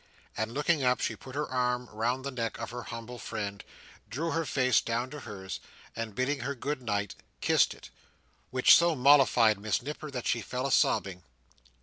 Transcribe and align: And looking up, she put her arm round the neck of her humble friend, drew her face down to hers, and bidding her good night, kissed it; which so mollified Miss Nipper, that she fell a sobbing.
And 0.35 0.51
looking 0.51 0.83
up, 0.83 0.99
she 0.99 1.15
put 1.15 1.35
her 1.35 1.47
arm 1.47 1.87
round 1.93 2.25
the 2.25 2.31
neck 2.31 2.57
of 2.57 2.71
her 2.71 2.81
humble 2.81 3.19
friend, 3.19 3.63
drew 4.09 4.31
her 4.31 4.45
face 4.45 4.81
down 4.81 5.11
to 5.11 5.19
hers, 5.19 5.59
and 5.95 6.15
bidding 6.15 6.39
her 6.39 6.55
good 6.55 6.81
night, 6.81 7.13
kissed 7.39 7.75
it; 7.75 7.91
which 8.49 8.75
so 8.75 8.95
mollified 8.95 9.59
Miss 9.59 9.79
Nipper, 9.79 10.09
that 10.09 10.25
she 10.25 10.41
fell 10.41 10.65
a 10.65 10.71
sobbing. 10.71 11.21